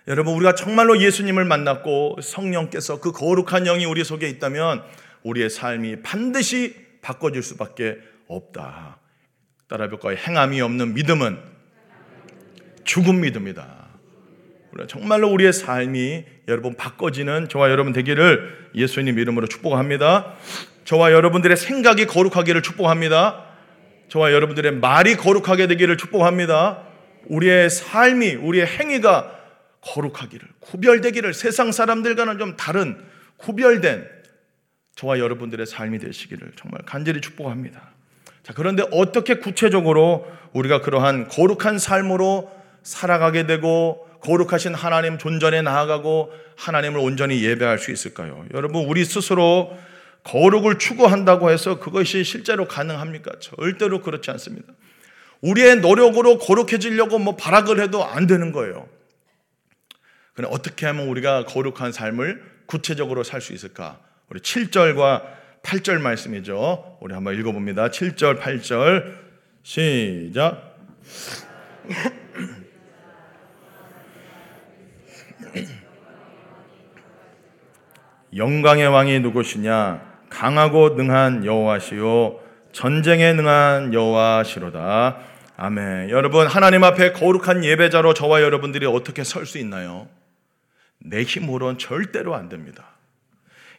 여러분 0.06 0.34
우리가 0.34 0.54
정말로 0.54 1.00
예수님을 1.00 1.46
만났고 1.46 2.18
성령께서 2.20 3.00
그 3.00 3.10
거룩한 3.10 3.64
영이 3.64 3.86
우리 3.86 4.04
속에 4.04 4.28
있다면 4.28 4.82
우리의 5.22 5.48
삶이 5.48 6.02
반드시 6.02 6.76
바꿔질 7.00 7.42
수밖에 7.42 7.96
없다. 8.28 8.98
따라볼 9.66 10.00
거예요. 10.00 10.18
행함이 10.18 10.60
없는 10.60 10.92
믿음은 10.92 11.38
죽은 12.84 13.20
믿음이다. 13.20 13.84
정말로 14.88 15.30
우리의 15.30 15.54
삶이 15.54 16.24
여러분 16.48 16.74
바꿔지는 16.74 17.48
저와 17.48 17.70
여러분 17.70 17.94
되기를 17.94 18.70
예수님 18.74 19.18
이름으로 19.18 19.46
축복합니다. 19.46 20.34
저와 20.84 21.12
여러분들의 21.12 21.56
생각이 21.56 22.06
거룩하기를 22.06 22.60
축복합니다. 22.60 23.46
저와 24.08 24.32
여러분들의 24.32 24.72
말이 24.72 25.16
거룩하게 25.16 25.66
되기를 25.68 25.96
축복합니다. 25.96 26.82
우리의 27.26 27.70
삶이, 27.70 28.34
우리의 28.34 28.66
행위가 28.66 29.43
거룩하기를, 29.84 30.48
구별되기를, 30.60 31.34
세상 31.34 31.72
사람들과는 31.72 32.38
좀 32.38 32.56
다른, 32.56 32.98
구별된 33.36 34.08
저와 34.96 35.18
여러분들의 35.18 35.66
삶이 35.66 35.98
되시기를 35.98 36.52
정말 36.56 36.80
간절히 36.86 37.20
축복합니다. 37.20 37.90
자, 38.42 38.52
그런데 38.54 38.84
어떻게 38.92 39.34
구체적으로 39.36 40.26
우리가 40.52 40.80
그러한 40.80 41.28
거룩한 41.28 41.78
삶으로 41.78 42.50
살아가게 42.82 43.46
되고 43.46 44.08
거룩하신 44.20 44.74
하나님 44.74 45.18
존전에 45.18 45.62
나아가고 45.62 46.32
하나님을 46.56 47.00
온전히 47.00 47.42
예배할 47.42 47.78
수 47.78 47.90
있을까요? 47.90 48.44
여러분, 48.54 48.86
우리 48.86 49.04
스스로 49.04 49.76
거룩을 50.22 50.78
추구한다고 50.78 51.50
해서 51.50 51.78
그것이 51.78 52.24
실제로 52.24 52.66
가능합니까? 52.66 53.32
절대로 53.40 54.00
그렇지 54.00 54.30
않습니다. 54.30 54.72
우리의 55.42 55.80
노력으로 55.80 56.38
거룩해지려고 56.38 57.18
뭐 57.18 57.36
발악을 57.36 57.80
해도 57.80 58.04
안 58.04 58.26
되는 58.26 58.52
거예요. 58.52 58.88
그럼 60.34 60.52
어떻게 60.52 60.86
하면 60.86 61.08
우리가 61.08 61.44
거룩한 61.46 61.92
삶을 61.92 62.42
구체적으로 62.66 63.22
살 63.24 63.40
수 63.40 63.52
있을까? 63.52 63.98
우리 64.28 64.40
7절과 64.40 65.22
8절 65.62 66.00
말씀이죠. 66.00 66.98
우리 67.00 67.14
한번 67.14 67.34
읽어봅니다. 67.38 67.88
7절, 67.88 68.40
8절. 68.40 69.14
시작. 69.62 70.76
영광의 78.36 78.88
왕이 78.88 79.20
누구시냐? 79.20 80.14
강하고 80.28 80.90
능한 80.90 81.44
여호와시요 81.44 82.40
전쟁에 82.72 83.32
능한 83.34 83.94
여호와시로다. 83.94 85.18
아멘. 85.56 86.10
여러분 86.10 86.48
하나님 86.48 86.82
앞에 86.82 87.12
거룩한 87.12 87.64
예배자로 87.64 88.14
저와 88.14 88.42
여러분들이 88.42 88.86
어떻게 88.86 89.22
설 89.22 89.46
수 89.46 89.58
있나요? 89.58 90.08
내 91.04 91.22
힘으로는 91.22 91.78
절대로 91.78 92.34
안 92.34 92.48
됩니다. 92.48 92.84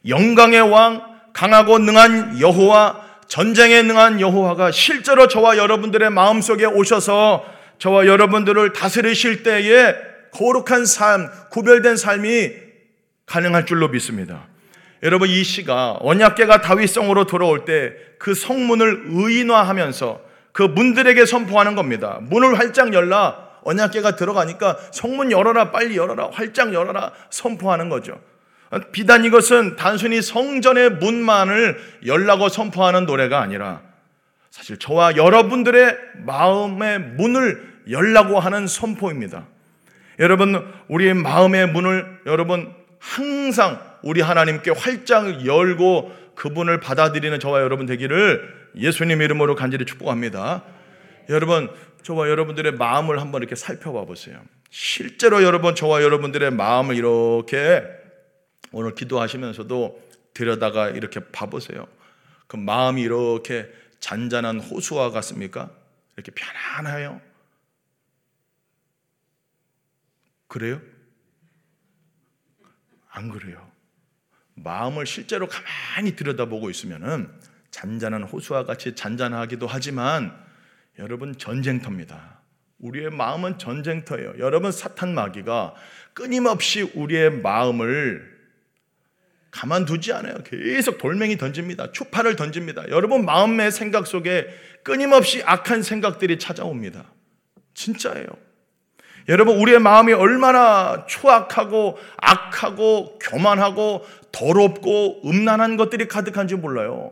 영광의 0.07 0.61
왕, 0.61 1.01
강하고 1.33 1.79
능한 1.79 2.39
여호와, 2.39 3.03
전쟁에 3.27 3.81
능한 3.81 4.21
여호와가 4.21 4.71
실제로 4.71 5.27
저와 5.27 5.57
여러분들의 5.57 6.09
마음속에 6.11 6.65
오셔서 6.65 7.45
저와 7.79 8.05
여러분들을 8.05 8.73
다스리실 8.73 9.43
때에 9.43 9.95
거룩한 10.31 10.85
삶, 10.85 11.29
구별된 11.49 11.97
삶이 11.97 12.51
가능할 13.25 13.65
줄로 13.65 13.87
믿습니다. 13.89 14.47
여러분 15.03 15.27
이 15.27 15.43
시가 15.43 15.97
언약계가 16.01 16.61
다윗성으로 16.61 17.25
돌아올 17.25 17.65
때 17.65 18.05
그 18.25 18.33
성문을 18.33 19.03
의인화하면서 19.07 20.19
그 20.51 20.63
문들에게 20.63 21.25
선포하는 21.25 21.75
겁니다. 21.75 22.17
문을 22.21 22.57
활짝 22.57 22.93
열라. 22.93 23.44
언약계가 23.65 24.15
들어가니까 24.15 24.77
성문 24.91 25.31
열어라 25.31 25.71
빨리 25.71 25.97
열어라 25.97 26.29
활짝 26.31 26.73
열어라 26.73 27.11
선포하는 27.29 27.89
거죠. 27.89 28.21
비단 28.91 29.25
이것은 29.25 29.75
단순히 29.75 30.21
성전의 30.21 30.91
문만을 30.91 31.77
열라고 32.05 32.49
선포하는 32.49 33.05
노래가 33.05 33.41
아니라 33.41 33.81
사실 34.49 34.77
저와 34.77 35.17
여러분들의 35.17 35.97
마음의 36.25 36.99
문을 36.99 37.75
열라고 37.89 38.39
하는 38.39 38.67
선포입니다. 38.67 39.45
여러분 40.19 40.71
우리의 40.87 41.13
마음의 41.13 41.67
문을 41.67 42.21
여러분 42.25 42.73
항상 42.99 43.79
우리 44.01 44.21
하나님께 44.21 44.71
활짝 44.71 45.45
열고 45.45 46.25
그분을 46.35 46.79
받아들이는 46.79 47.39
저와 47.39 47.61
여러분 47.61 47.85
되기를 47.85 48.53
예수님 48.77 49.21
이름으로 49.21 49.55
간절히 49.55 49.85
축복합니다. 49.85 50.63
여러분, 51.29 51.69
저와 52.05 52.29
여러분들의 52.29 52.73
마음을 52.73 53.19
한번 53.19 53.41
이렇게 53.41 53.55
살펴봐 53.55 54.05
보세요. 54.05 54.39
실제로 54.69 55.41
여러분, 55.41 55.73
저와 55.73 56.03
여러분들의 56.03 56.51
마음을 56.51 56.95
이렇게 56.95 57.83
오늘 58.71 58.93
기도하시면서도 58.93 60.07
들여다가 60.35 60.89
이렇게 60.89 61.19
봐보세요. 61.31 61.87
그 62.45 62.57
마음이 62.57 63.01
이렇게 63.01 63.67
잔잔한 63.99 64.59
호수와 64.59 65.09
같습니까? 65.09 65.71
이렇게 66.15 66.31
편안해요? 66.31 67.19
그래요? 70.47 70.79
안 73.09 73.29
그래요. 73.31 73.67
마음을 74.53 75.07
실제로 75.07 75.47
가만히 75.47 76.15
들여다보고 76.15 76.69
있으면은 76.69 77.31
잔잔한 77.71 78.23
호수와 78.23 78.65
같이 78.65 78.93
잔잔하기도 78.93 79.65
하지만 79.65 80.45
여러분 80.99 81.37
전쟁터입니다. 81.37 82.39
우리의 82.79 83.09
마음은 83.09 83.57
전쟁터예요. 83.57 84.33
여러분 84.39 84.71
사탄 84.71 85.13
마귀가 85.13 85.73
끊임없이 86.13 86.81
우리의 86.81 87.31
마음을 87.41 88.35
가만두지 89.51 90.11
않아요. 90.13 90.35
계속 90.43 90.97
돌멩이 90.97 91.37
던집니다. 91.37 91.91
추파를 91.91 92.35
던집니다. 92.35 92.89
여러분 92.89 93.25
마음의 93.25 93.71
생각 93.71 94.07
속에 94.07 94.47
끊임없이 94.83 95.41
악한 95.43 95.81
생각들이 95.81 96.37
찾아옵니다. 96.39 97.05
진짜예요. 97.73 98.27
여러분, 99.27 99.57
우리의 99.57 99.79
마음이 99.79 100.13
얼마나 100.13 101.05
추악하고 101.07 101.97
악하고 102.17 103.17
교만하고 103.19 104.05
더럽고 104.31 105.21
음란한 105.25 105.77
것들이 105.77 106.07
가득한지 106.07 106.55
몰라요. 106.55 107.11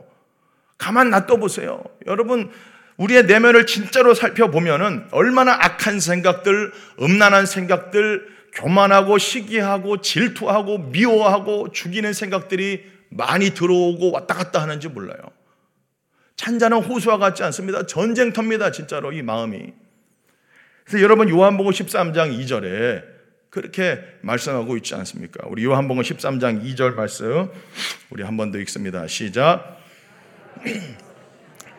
가만 0.78 1.10
놔둬 1.10 1.38
보세요. 1.38 1.84
여러분, 2.06 2.52
우리의 2.98 3.26
내면을 3.26 3.66
진짜로 3.66 4.14
살펴보면은 4.14 5.08
얼마나 5.12 5.54
악한 5.54 6.00
생각들, 6.00 6.72
음란한 7.02 7.46
생각들, 7.46 8.28
교만하고 8.54 9.18
시기하고 9.18 10.02
질투하고 10.02 10.78
미워하고 10.78 11.72
죽이는 11.72 12.14
생각들이 12.14 12.86
많이 13.10 13.52
들어오고 13.52 14.12
왔다 14.12 14.36
갔다 14.36 14.62
하는지 14.62 14.88
몰라요. 14.90 15.20
찬자는 16.36 16.80
호수와 16.84 17.18
같지 17.18 17.44
않습니다. 17.44 17.86
전쟁터입니다. 17.86 18.72
진짜로 18.72 19.12
이 19.12 19.22
마음이. 19.22 19.74
그래서 20.86 21.02
여러분 21.04 21.30
요한복음 21.30 21.72
13장 21.72 22.38
2절에 22.40 23.04
그렇게 23.50 24.00
말씀하고 24.22 24.76
있지 24.78 24.96
않습니까? 24.96 25.48
우리 25.48 25.64
요한복음 25.64 26.02
13장 26.04 26.64
2절 26.64 26.96
말씀 26.96 27.50
우리 28.10 28.24
한 28.24 28.36
번 28.38 28.52
더 28.52 28.58
읽습니다. 28.60 29.08
시작. 29.08 29.80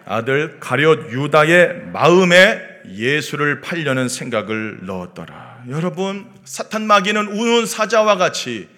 아들 0.06 0.58
가룟 0.61 1.11
유다의 1.11 1.87
마음에 1.92 2.61
예수를 2.88 3.61
팔려는 3.61 4.08
생각을 4.08 4.80
넣었더라. 4.82 5.64
여러분, 5.70 6.26
사탄 6.44 6.87
마귀는 6.87 7.28
우는 7.28 7.66
사자와 7.66 8.16
같이 8.16 8.68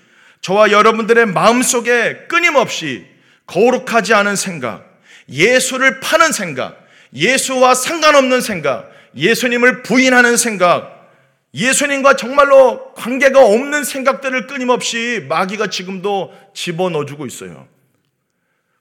저와 0.41 0.71
여러분들의 0.71 1.27
마음속에 1.27 2.27
끊임없이 2.29 3.05
거룩하지 3.47 4.15
않은 4.15 4.37
생각, 4.37 5.01
예수를 5.29 5.99
파는 6.01 6.31
생각, 6.31 6.79
예수와 7.13 7.75
상관없는 7.75 8.41
생각, 8.41 8.91
예수님을 9.17 9.83
부인하는 9.83 10.37
생각, 10.37 11.11
예수님과 11.55 12.15
정말로 12.15 12.93
관계가 12.95 13.45
없는 13.45 13.83
생각들을 13.83 14.47
끊임없이 14.47 15.25
마귀가 15.29 15.69
지금도 15.69 16.33
집어넣어주고 16.55 17.27
있어요. 17.27 17.67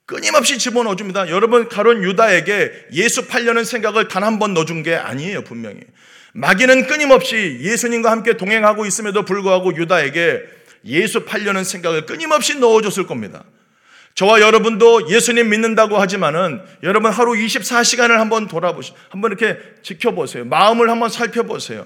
끊임없이 0.05 0.57
집어넣어줍니다. 0.59 1.29
여러분, 1.29 1.67
가론 1.67 2.03
유다에게 2.03 2.71
예수 2.93 3.27
팔려는 3.27 3.63
생각을 3.65 4.07
단 4.07 4.23
한 4.23 4.37
번 4.39 4.53
넣어준 4.53 4.83
게 4.83 4.95
아니에요, 4.95 5.43
분명히. 5.43 5.79
마귀는 6.33 6.87
끊임없이 6.87 7.57
예수님과 7.61 8.11
함께 8.11 8.37
동행하고 8.37 8.85
있음에도 8.85 9.23
불구하고 9.23 9.75
유다에게 9.75 10.41
예수 10.85 11.25
팔려는 11.25 11.63
생각을 11.63 12.05
끊임없이 12.05 12.59
넣어줬을 12.59 13.07
겁니다. 13.07 13.43
저와 14.13 14.41
여러분도 14.41 15.09
예수님 15.09 15.49
믿는다고 15.49 15.97
하지만은 15.97 16.61
여러분 16.83 17.11
하루 17.11 17.33
24시간을 17.33 18.11
한번 18.17 18.47
돌아보시, 18.47 18.93
한번 19.09 19.31
이렇게 19.31 19.59
지켜보세요. 19.81 20.45
마음을 20.45 20.89
한번 20.89 21.09
살펴보세요. 21.09 21.85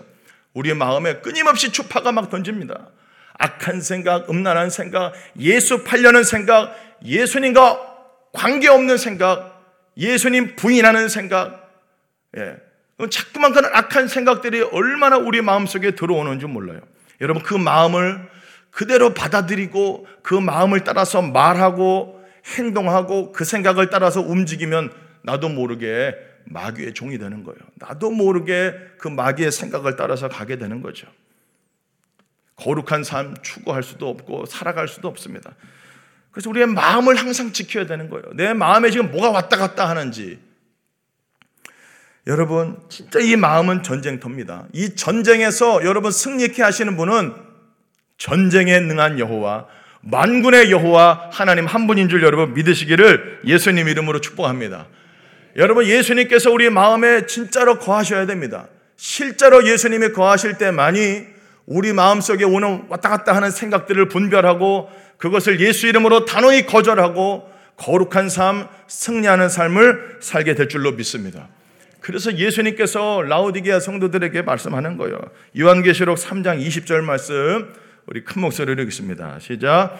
우리의 0.53 0.75
마음에 0.75 1.15
끊임없이 1.21 1.71
추파가 1.71 2.11
막 2.11 2.29
던집니다. 2.29 2.89
악한 3.38 3.81
생각, 3.81 4.29
음란한 4.29 4.69
생각, 4.69 5.13
예수 5.39 5.83
팔려는 5.83 6.23
생각, 6.23 6.75
예수님과 7.05 7.88
관계없는 8.33 8.98
생각, 8.98 9.63
예수님 9.98 10.55
부인하는 10.55 11.09
생각, 11.09 11.69
예. 12.38 12.57
자꾸만 13.09 13.53
그런 13.53 13.74
악한 13.74 14.07
생각들이 14.07 14.62
얼마나 14.62 15.17
우리 15.17 15.41
마음속에 15.41 15.91
들어오는지 15.91 16.45
몰라요. 16.48 16.81
여러분 17.21 17.43
그 17.43 17.53
마음을 17.53 18.29
그대로 18.71 19.13
받아들이고 19.13 20.07
그 20.21 20.36
마음을 20.36 20.83
따라서 20.83 21.21
말하고 21.21 22.24
행동하고 22.57 23.31
그 23.31 23.45
생각을 23.45 23.89
따라서 23.89 24.21
움직이면 24.21 24.91
나도 25.24 25.50
모르게 25.50 26.15
마귀의 26.45 26.93
종이 26.93 27.17
되는 27.17 27.43
거예요. 27.43 27.59
나도 27.75 28.12
모르게 28.12 28.74
그 28.98 29.07
마귀의 29.07 29.51
생각을 29.51 29.95
따라서 29.95 30.29
가게 30.29 30.57
되는 30.57 30.81
거죠. 30.81 31.07
거룩한 32.55 33.03
삶 33.03 33.36
추구할 33.41 33.83
수도 33.83 34.09
없고 34.09 34.45
살아갈 34.45 34.88
수도 34.88 35.07
없습니다. 35.07 35.55
그래서 36.31 36.50
우리의 36.50 36.67
마음을 36.67 37.15
항상 37.15 37.51
지켜야 37.51 37.86
되는 37.86 38.09
거예요. 38.09 38.25
내 38.33 38.53
마음에 38.53 38.91
지금 38.91 39.12
뭐가 39.12 39.31
왔다 39.31 39.57
갔다 39.57 39.89
하는지. 39.89 40.39
여러분, 42.27 42.77
진짜 42.89 43.19
이 43.19 43.36
마음은 43.36 43.81
전쟁터입니다. 43.81 44.67
이 44.74 44.95
전쟁에서 44.95 45.83
여러분 45.83 46.12
승리케 46.12 46.62
하시는 46.62 46.95
분은 46.95 47.33
전쟁에 48.17 48.79
능한 48.79 49.17
여호와, 49.17 49.67
만군의 50.01 50.71
여호와 50.71 51.29
하나님 51.31 51.65
한 51.65 51.88
분인 51.88 52.09
줄 52.09 52.24
여러분 52.24 52.53
믿으시기를 52.53 53.41
예수님 53.45 53.88
이름으로 53.88 54.21
축복합니다. 54.21 54.88
여러분 55.55 55.86
예수님께서 55.86 56.51
우리 56.51 56.69
마음에 56.69 57.25
진짜로 57.25 57.80
거하셔야 57.80 58.25
됩니다. 58.25 58.67
실제로 58.95 59.65
예수님이 59.65 60.12
거하실 60.12 60.58
때만이 60.58 61.25
우리 61.69 61.93
마음속에 61.93 62.45
오는 62.45 62.86
왔다 62.89 63.10
갔다 63.10 63.36
하는 63.36 63.51
생각들을 63.51 64.08
분별하고 64.08 64.89
그것을 65.17 65.60
예수 65.60 65.86
이름으로 65.86 66.25
단호히 66.25 66.65
거절하고 66.65 67.47
거룩한 67.77 68.29
삶, 68.29 68.67
승리하는 68.88 69.49
삶을 69.49 70.17
살게 70.19 70.55
될 70.55 70.67
줄로 70.67 70.93
믿습니다. 70.93 71.47
그래서 71.99 72.36
예수님께서 72.36 73.21
라우디게아 73.21 73.82
성도들에게 73.82 74.41
말씀하는 74.41 74.97
거예요. 74.97 75.19
요한계시록 75.58 76.17
3장 76.17 76.60
20절 76.60 77.01
말씀 77.01 77.71
우리 78.08 78.23
큰 78.23 78.41
목소리로 78.41 78.82
읽습니다. 78.84 79.38
시작. 79.39 79.95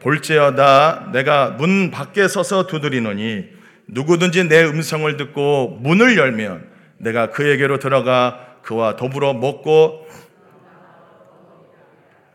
볼지어다 0.00 1.10
내가 1.12 1.50
문 1.50 1.92
밖에 1.92 2.26
서서 2.26 2.66
두드리노니 2.66 3.44
누구든지 3.86 4.48
내 4.48 4.64
음성을 4.64 5.16
듣고 5.16 5.78
문을 5.80 6.18
열면 6.18 6.66
내가 6.98 7.30
그에게로 7.30 7.78
들어가 7.78 8.56
그와 8.64 8.96
더불어 8.96 9.32
먹고 9.34 10.08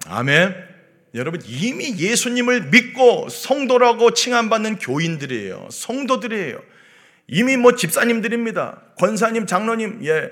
아멘. 0.10 0.56
여러분 1.14 1.40
이미 1.46 1.98
예수님을 1.98 2.70
믿고 2.70 3.30
성도라고 3.30 4.14
칭함받는 4.14 4.78
교인들이에요. 4.78 5.70
성도들이에요. 5.72 6.60
이미 7.28 7.58
뭐 7.58 7.76
집사님들입니다. 7.76 8.82
권사님, 8.98 9.46
장로님, 9.46 10.02
예. 10.06 10.32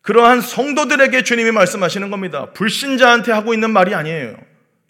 그러한 0.00 0.40
성도들에게 0.40 1.22
주님이 1.22 1.50
말씀하시는 1.50 2.10
겁니다. 2.10 2.50
불신자한테 2.52 3.32
하고 3.32 3.54
있는 3.54 3.70
말이 3.70 3.94
아니에요. 3.94 4.36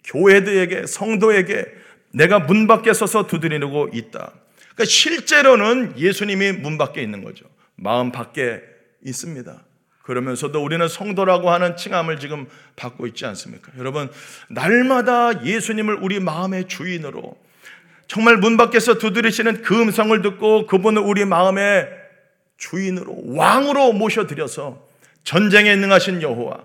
교회들에게, 0.05 0.87
성도에게 0.87 1.65
내가 2.13 2.39
문 2.39 2.67
밖에 2.67 2.93
서서 2.93 3.27
두드리고 3.27 3.89
있다. 3.93 4.31
그러니까 4.57 4.85
실제로는 4.85 5.95
예수님이 5.97 6.53
문 6.53 6.77
밖에 6.77 7.01
있는 7.01 7.23
거죠. 7.23 7.45
마음 7.75 8.11
밖에 8.11 8.61
있습니다. 9.03 9.63
그러면서도 10.05 10.63
우리는 10.63 10.87
성도라고 10.87 11.49
하는 11.49 11.75
칭함을 11.75 12.19
지금 12.19 12.45
받고 12.75 13.07
있지 13.07 13.25
않습니까? 13.25 13.71
여러분, 13.79 14.07
날마다 14.49 15.43
예수님을 15.43 15.97
우리 15.99 16.19
마음의 16.19 16.67
주인으로 16.67 17.35
정말 18.05 18.37
문 18.37 18.55
밖에서 18.55 18.99
두드리시는 18.99 19.63
그 19.63 19.81
음성을 19.81 20.21
듣고 20.21 20.67
그분을 20.67 21.01
우리 21.01 21.25
마음의 21.25 21.89
주인으로 22.57 23.15
왕으로 23.33 23.93
모셔드려서 23.93 24.87
전쟁에 25.23 25.75
능하신 25.75 26.21
여호와, 26.21 26.59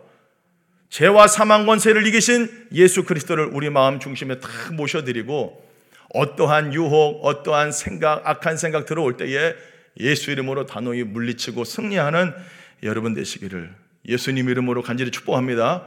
죄와 0.91 1.27
사망 1.27 1.65
권세를 1.65 2.07
이기신 2.09 2.69
예수 2.73 3.05
그리스도를 3.05 3.49
우리 3.55 3.71
마음 3.71 4.01
중심에 4.01 4.39
다 4.39 4.49
모셔드리고 4.73 5.67
어떠한 6.13 6.75
유혹, 6.75 7.25
어떠한 7.25 7.73
생각, 7.73 8.21
악한 8.29 8.59
생각 8.59 8.85
들어올 8.85 9.17
때에 9.17 9.55
예수 9.99 10.31
이름으로 10.31 10.67
단호히 10.67 11.05
물리치고 11.05 11.65
승리하는 11.65 12.35
여러분 12.83 13.15
되시기를 13.15 13.75
예수님 14.09 14.49
이름으로 14.49 14.83
간절히 14.83 15.11
축복합니다. 15.11 15.87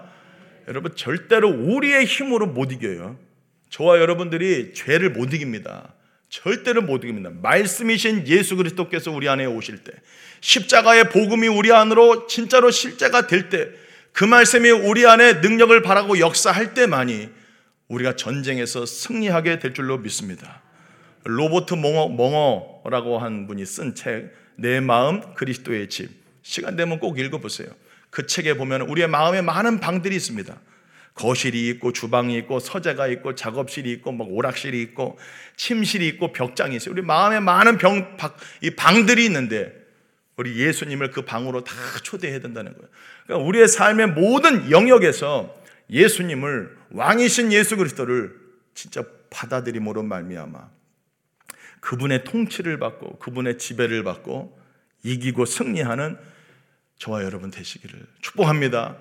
여러분 0.67 0.95
절대로 0.95 1.49
우리의 1.49 2.05
힘으로 2.05 2.47
못 2.47 2.71
이겨요. 2.71 3.17
저와 3.69 3.99
여러분들이 3.99 4.73
죄를 4.73 5.09
못 5.09 5.33
이깁니다. 5.33 5.93
절대로 6.29 6.81
못 6.81 7.03
이깁니다. 7.03 7.31
말씀이신 7.41 8.27
예수 8.27 8.55
그리스도께서 8.55 9.11
우리 9.11 9.29
안에 9.29 9.45
오실 9.45 9.83
때, 9.83 9.91
십자가의 10.41 11.09
복음이 11.09 11.47
우리 11.47 11.71
안으로 11.71 12.27
진짜로 12.27 12.71
실제가 12.71 13.27
될 13.27 13.49
때, 13.49 13.69
그 14.11 14.23
말씀이 14.23 14.69
우리 14.69 15.05
안에 15.05 15.33
능력을 15.41 15.81
바라고 15.81 16.19
역사할 16.19 16.73
때만이 16.73 17.29
우리가 17.87 18.15
전쟁에서 18.15 18.85
승리하게 18.85 19.59
될 19.59 19.73
줄로 19.73 19.97
믿습니다. 19.97 20.61
로버트 21.23 21.75
몽어, 21.75 22.09
몽어라고 22.09 23.19
한 23.19 23.47
분이 23.47 23.65
쓴 23.65 23.95
책, 23.95 24.31
내 24.55 24.79
마음 24.79 25.35
그리스도의 25.35 25.89
집. 25.89 26.22
시간 26.43 26.75
되면 26.75 26.99
꼭 26.99 27.17
읽어보세요. 27.17 27.69
그 28.09 28.27
책에 28.27 28.53
보면 28.55 28.81
우리의 28.81 29.07
마음에 29.07 29.41
많은 29.41 29.79
방들이 29.79 30.15
있습니다. 30.15 30.55
거실이 31.15 31.67
있고 31.69 31.93
주방이 31.93 32.37
있고 32.39 32.59
서재가 32.59 33.07
있고 33.07 33.35
작업실이 33.35 33.91
있고 33.93 34.11
막 34.11 34.27
오락실이 34.29 34.81
있고 34.81 35.17
침실이 35.57 36.07
있고 36.09 36.31
벽장이 36.31 36.75
있어요. 36.75 36.93
우리 36.93 37.01
마음에 37.01 37.39
많은 37.39 37.77
병, 37.77 38.17
이 38.61 38.71
방들이 38.71 39.25
있는데 39.25 39.73
우리 40.35 40.59
예수님을 40.59 41.11
그 41.11 41.23
방으로 41.23 41.63
다 41.63 41.73
초대해야 42.01 42.39
된다는 42.39 42.73
거예요. 42.73 42.89
그러니까 43.25 43.47
우리의 43.47 43.67
삶의 43.67 44.07
모든 44.07 44.71
영역에서 44.71 45.55
예수님을 45.89 46.75
왕이신 46.91 47.51
예수 47.51 47.77
그리스도를 47.77 48.35
진짜 48.73 49.03
받아들임으로 49.29 50.01
말미암아 50.03 50.69
그분의 51.79 52.23
통치를 52.23 52.79
받고 52.79 53.19
그분의 53.19 53.59
지배를 53.59 54.03
받고 54.03 54.59
이기고 55.03 55.45
승리하는 55.45 56.17
저와 57.03 57.25
여러분 57.25 57.51
되시기를 57.51 58.05
축복합니다. 58.21 58.95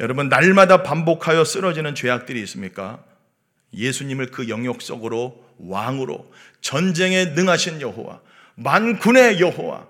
여러분 0.00 0.30
날마다 0.30 0.82
반복하여 0.82 1.44
쓰러지는 1.44 1.94
죄악들이 1.94 2.40
있습니까? 2.44 3.04
예수님을 3.74 4.28
그 4.28 4.48
영역 4.48 4.80
속으로 4.80 5.44
왕으로 5.58 6.32
전쟁에 6.62 7.26
능하신 7.26 7.82
여호와 7.82 8.22
만군의 8.54 9.38
여호와 9.40 9.86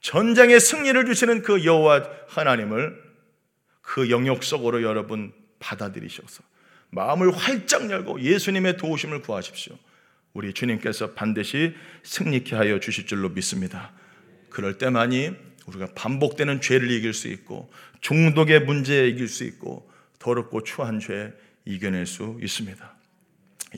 전쟁의 0.00 0.60
승리를 0.60 1.04
주시는 1.04 1.42
그 1.42 1.66
여호와 1.66 2.08
하나님을 2.28 3.02
그 3.82 4.08
영역 4.08 4.42
속으로 4.42 4.82
여러분 4.82 5.34
받아들이셔서 5.58 6.42
마음을 6.88 7.36
활짝 7.36 7.90
열고 7.90 8.22
예수님의 8.22 8.78
도우심을 8.78 9.20
구하십시오. 9.20 9.76
우리 10.32 10.54
주님께서 10.54 11.10
반드시 11.12 11.74
승리케 12.02 12.56
하여 12.56 12.80
주실 12.80 13.06
줄로 13.06 13.28
믿습니다. 13.28 13.92
그럴 14.48 14.78
때만이 14.78 15.51
우리가 15.66 15.88
반복되는 15.94 16.60
죄를 16.60 16.90
이길 16.90 17.12
수 17.12 17.28
있고 17.28 17.70
중독의 18.00 18.60
문제에 18.60 19.08
이길 19.08 19.28
수 19.28 19.44
있고 19.44 19.90
더럽고 20.18 20.62
추한 20.62 21.00
죄 21.00 21.32
이겨낼 21.64 22.06
수 22.06 22.38
있습니다. 22.42 22.94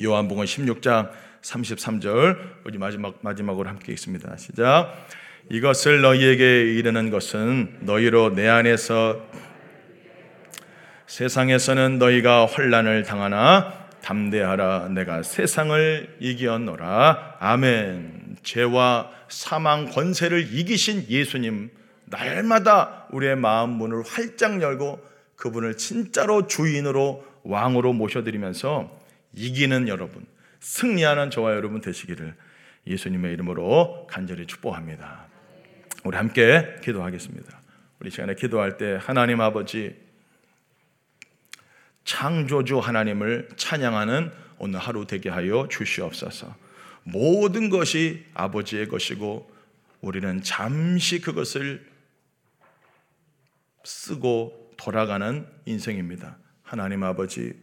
요한복음 0.02 0.44
16장 0.44 1.10
33절 1.42 2.64
우리 2.64 2.78
마지막 2.78 3.18
마지막으로 3.22 3.68
함께 3.68 3.92
읽습니다. 3.92 4.36
시작. 4.36 5.06
이것을 5.50 6.00
너희에게 6.00 6.74
이르는 6.74 7.10
것은 7.10 7.78
너희로 7.80 8.34
내 8.34 8.48
안에서 8.48 9.20
세상에서는 11.06 11.98
너희가 11.98 12.46
환란을 12.46 13.02
당하나 13.02 13.84
담대하라 14.02 14.88
내가 14.88 15.22
세상을 15.22 16.16
이기었노라 16.18 17.36
아멘 17.40 18.23
죄와 18.44 19.11
사망 19.28 19.87
권세를 19.90 20.54
이기신 20.54 21.07
예수님 21.09 21.70
날마다 22.04 23.07
우리의 23.11 23.37
마음 23.37 23.70
문을 23.70 24.02
활짝 24.04 24.62
열고 24.62 25.04
그분을 25.37 25.76
진짜로 25.76 26.46
주인으로 26.46 27.26
왕으로 27.42 27.92
모셔드리면서 27.92 28.96
이기는 29.35 29.88
여러분 29.88 30.24
승리하는 30.61 31.30
저와 31.30 31.54
여러분 31.54 31.80
되시기를 31.80 32.35
예수님의 32.87 33.33
이름으로 33.33 34.07
간절히 34.09 34.46
축복합니다. 34.46 35.26
우리 36.04 36.16
함께 36.16 36.76
기도하겠습니다. 36.83 37.61
우리 37.98 38.11
시간에 38.11 38.35
기도할 38.35 38.76
때 38.76 38.98
하나님 39.00 39.40
아버지 39.40 39.96
창조주 42.04 42.78
하나님을 42.78 43.48
찬양하는 43.57 44.30
오늘 44.59 44.78
하루 44.78 45.07
되게 45.07 45.30
하여 45.30 45.66
주시옵소서. 45.70 46.63
모든 47.04 47.70
것이 47.70 48.24
아버지의 48.34 48.88
것이고 48.88 49.50
우리는 50.00 50.42
잠시 50.42 51.20
그것을 51.20 51.86
쓰고 53.84 54.72
돌아가는 54.76 55.46
인생입니다. 55.66 56.36
하나님 56.62 57.02
아버지 57.04 57.54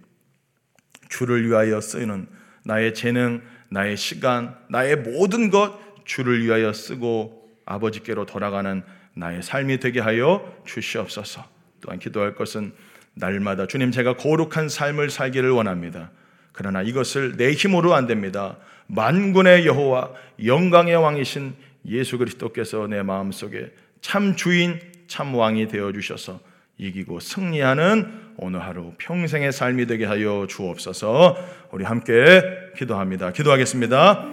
주를 1.10 1.48
위하여 1.48 1.82
쓰는 1.82 2.28
나의 2.64 2.94
재능, 2.94 3.42
나의 3.70 3.98
시간, 3.98 4.56
나의 4.70 4.98
모든 4.98 5.50
것 5.50 5.80
주를 6.06 6.44
위하여 6.44 6.72
쓰고 6.74 7.50
아버지께로 7.66 8.26
돌아가는 8.26 8.84
나의 9.14 9.44
삶이 9.44 9.80
되게 9.80 10.00
하여 10.00 10.62
주시옵소서. 10.66 11.48
또한 11.82 12.00
기도할 12.00 12.36
것은 12.36 12.74
날마다 13.14 13.68
주님 13.68 13.92
제가 13.92 14.16
거룩한 14.16 14.70
삶을 14.70 15.10
살기를 15.10 15.50
원합니다. 15.52 16.12
그러나 16.52 16.82
이것을 16.82 17.38
내 17.38 17.52
힘으로 17.52 17.94
안 17.94 18.08
됩니다. 18.08 18.58
만군의 18.88 19.66
여호와 19.66 20.12
영광의 20.46 20.96
왕이신 20.96 21.54
예수 21.88 22.18
그리스도께서 22.18 22.88
내 22.88 23.02
마음속에 23.02 23.72
참 24.02 24.36
주인 24.36 24.80
참 25.08 25.34
왕이 25.34 25.68
되어 25.68 25.92
주셔서 25.92 26.40
이기고 26.78 27.20
승리하는 27.20 28.22
오늘 28.38 28.62
하루 28.62 28.94
평생의 28.98 29.52
삶이 29.52 29.86
되게 29.86 30.06
하여 30.06 30.48
주옵소서. 30.50 31.38
우리 31.72 31.86
함께 31.86 32.42
기도합니다. 32.76 33.32
기도하겠습니다. 33.32 34.26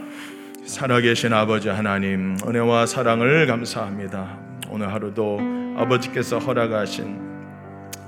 살아계신 0.64 1.32
아버지 1.32 1.68
하나님 1.68 2.36
은혜와 2.46 2.86
사랑을 2.86 3.46
감사합니다. 3.46 4.38
오늘 4.70 4.92
하루도 4.92 5.40
아버지께서 5.76 6.38
허락하신 6.38 7.18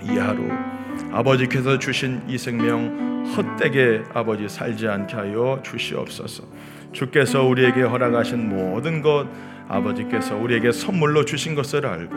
이 0.03 0.18
하루 0.18 0.79
아버지께서 1.12 1.78
주신 1.78 2.22
이 2.28 2.38
생명 2.38 3.10
헛되게 3.36 4.02
아버지 4.14 4.48
살지 4.48 4.88
않게 4.88 5.14
하여 5.14 5.60
주시옵소서. 5.62 6.44
주께서 6.92 7.44
우리에게 7.44 7.82
허락하신 7.82 8.48
모든 8.48 9.02
것 9.02 9.26
아버지께서 9.68 10.36
우리에게 10.36 10.72
선물로 10.72 11.24
주신 11.24 11.54
것을 11.54 11.86
알고 11.86 12.14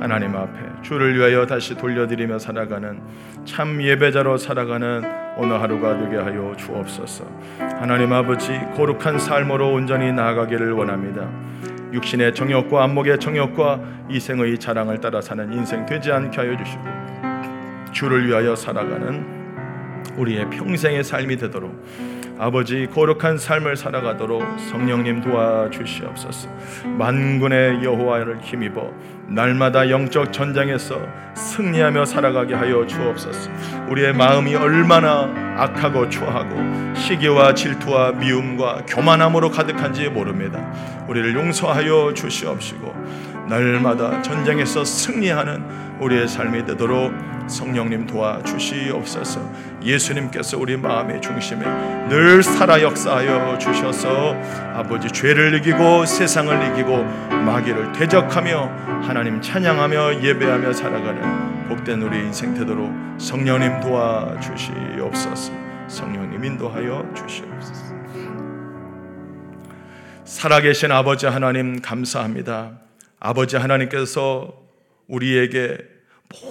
하나님 0.00 0.34
앞에 0.36 0.58
주를 0.82 1.16
위하여 1.16 1.46
다시 1.46 1.74
돌려드리며 1.74 2.38
살아가는 2.38 3.00
참 3.44 3.82
예배자로 3.82 4.36
살아가는 4.36 5.02
오늘 5.38 5.60
하루가 5.60 5.98
되게 5.98 6.16
하여 6.16 6.54
주옵소서. 6.56 7.24
하나님 7.58 8.12
아버지 8.12 8.52
거룩한 8.76 9.18
삶으로 9.18 9.72
온전히 9.72 10.12
나아가기를 10.12 10.72
원합니다. 10.72 11.28
육신의 11.92 12.34
정욕과 12.34 12.84
안목의 12.84 13.18
정욕과 13.20 13.80
이생의 14.10 14.58
자랑을 14.58 15.00
따라 15.00 15.20
사는 15.20 15.52
인생 15.52 15.86
되지 15.86 16.12
않게 16.12 16.36
하여 16.36 16.56
주시고 16.56 16.82
주를 17.96 18.28
위하여 18.28 18.54
살아가는 18.54 19.24
우리의 20.18 20.50
평생의 20.50 21.02
삶이 21.02 21.38
되도록 21.38 21.82
아버지 22.38 22.86
거룩한 22.92 23.38
삶을 23.38 23.74
살아가도록 23.74 24.42
성령님 24.70 25.22
도와주시옵소서. 25.22 26.50
만군의 26.98 27.82
여호와를 27.82 28.42
힘입어 28.42 28.92
날마다 29.28 29.88
영적 29.88 30.30
전장에서 30.30 31.00
승리하며 31.34 32.04
살아가게 32.04 32.54
하여 32.54 32.86
주옵소서. 32.86 33.50
우리의 33.88 34.12
마음이 34.12 34.54
얼마나 34.54 35.32
악하고 35.56 36.10
추하고 36.10 36.94
시기와 36.96 37.54
질투와 37.54 38.12
미움과 38.12 38.82
교만함으로 38.86 39.50
가득한지 39.50 40.10
모릅니다. 40.10 40.60
우리를 41.08 41.34
용서하여 41.34 42.12
주시옵시고 42.12 42.94
날마다 43.48 44.22
전쟁에서 44.22 44.84
승리하는 44.84 45.86
우리의 46.00 46.28
삶이 46.28 46.66
되도록 46.66 47.12
성령님 47.48 48.06
도와주시옵소서. 48.06 49.40
예수님께서 49.82 50.58
우리 50.58 50.76
마음의 50.76 51.20
중심에 51.20 51.64
늘 52.08 52.42
살아 52.42 52.82
역사하여 52.82 53.58
주셔서 53.58 54.34
아버지 54.74 55.08
죄를 55.08 55.54
이기고 55.54 56.06
세상을 56.06 56.72
이기고 56.72 57.04
마귀를 57.04 57.92
대적하며 57.92 59.02
하나님 59.02 59.40
찬양하며 59.40 60.22
예배하며 60.22 60.72
살아가는 60.72 61.68
복된 61.68 62.02
우리 62.02 62.18
인생 62.18 62.54
되도록 62.54 62.92
성령님 63.18 63.80
도와주시옵소서. 63.80 65.52
성령님 65.88 66.44
인도하여 66.44 67.12
주시옵소서. 67.14 67.96
살아계신 70.24 70.90
아버지 70.90 71.26
하나님 71.26 71.80
감사합니다. 71.80 72.85
아버지 73.26 73.56
하나님께서 73.56 74.54
우리에게 75.08 75.78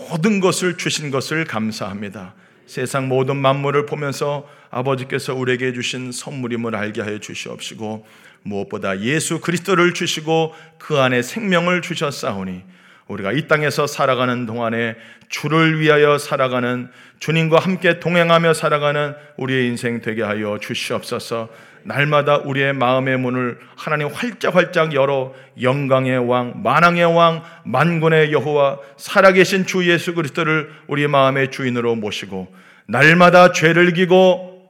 모든 0.10 0.42
것을 0.42 0.76
주신 0.76 1.10
것을 1.10 1.46
감사합니다. 1.46 2.36
세상 2.66 3.08
모든 3.08 3.38
만물을 3.38 3.86
보면서 3.86 4.46
아버지께서 4.72 5.34
우리에게 5.36 5.72
주신 5.72 6.12
선물임을 6.12 6.76
알게 6.76 7.02
하여 7.02 7.20
주시옵시고 7.20 8.06
무엇보다 8.44 9.00
예수 9.00 9.40
그리스도를 9.40 9.94
주시고 9.94 10.54
그 10.78 10.98
안에 10.98 11.22
생명을 11.22 11.82
주셨사오니 11.82 12.64
우리가 13.08 13.32
이 13.32 13.48
땅에서 13.48 13.88
살아가는 13.88 14.46
동안에 14.46 14.98
주를 15.30 15.80
위하여 15.80 16.18
살아가는 16.18 16.90
주님과 17.20 17.60
함께 17.60 18.02
동행하며 18.02 18.54
살아가는 18.54 19.14
우리의 19.38 19.68
인생 19.68 20.02
되게 20.02 20.24
하여 20.24 20.58
주시옵소서. 20.62 21.48
날마다 21.86 22.38
우리의 22.38 22.74
마음의 22.74 23.18
문을 23.20 23.60
하나님 23.76 24.08
활짝활짝 24.08 24.94
열어 24.96 25.36
영광의 25.62 26.28
왕, 26.28 26.64
만왕의 26.64 27.16
왕, 27.16 27.44
만군의 27.64 28.32
여호와, 28.32 28.80
살아계신 28.98 29.68
주 29.68 29.88
예수 29.90 30.16
그리스도를 30.16 30.72
우리 30.88 31.08
마음의 31.08 31.52
주인으로 31.52 31.96
모시고 31.96 32.52
날마다 32.88 33.52
죄를 33.52 33.90
이기고 33.90 34.68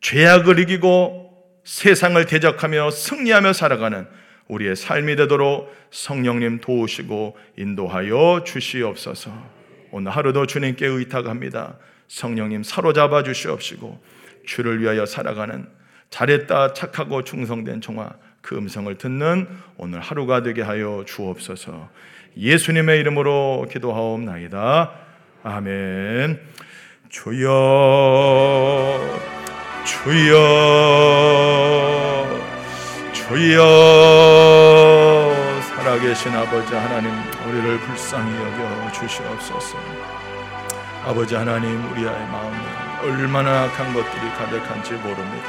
죄악을 0.00 0.60
이기고 0.60 1.30
세상을 1.64 2.24
대적하며 2.26 2.92
승리하며 2.92 3.52
살아가는 3.52 4.06
우리의 4.46 4.76
삶이 4.76 5.16
되도록 5.16 5.74
성령님 5.90 6.60
도우시고 6.60 7.36
인도하여 7.56 8.44
주시옵소서. 8.44 9.32
오늘 9.90 10.12
하루도 10.12 10.46
주님께 10.46 10.86
의탁합니다. 10.86 11.76
성령님 12.06 12.62
사로잡아 12.62 13.24
주시옵시고 13.24 14.19
주를 14.46 14.80
위하여 14.80 15.06
살아가는 15.06 15.66
잘했다 16.10 16.72
착하고 16.72 17.24
충성된 17.24 17.80
종아 17.80 18.10
그 18.40 18.56
음성을 18.56 18.92
듣는 18.96 19.46
오늘 19.76 20.00
하루가 20.00 20.42
되게 20.42 20.62
하여 20.62 21.04
주옵소서. 21.06 21.88
예수님의 22.36 23.00
이름으로 23.00 23.66
기도하옵나이다. 23.70 24.92
아멘. 25.42 26.40
주여 27.08 27.50
주여 29.84 30.38
주여 33.12 33.60
살아계신 35.62 36.32
아버지 36.32 36.74
하나님 36.74 37.10
우리를 37.48 37.80
불쌍히 37.80 38.32
여겨 38.36 38.92
주시옵소서. 38.92 39.76
아버지 41.04 41.34
하나님 41.34 41.90
우리의 41.92 42.06
마음에 42.06 42.79
얼마나 43.02 43.64
악한 43.64 43.94
것들이 43.94 44.30
가득한지 44.32 44.92
모릅니다. 44.94 45.48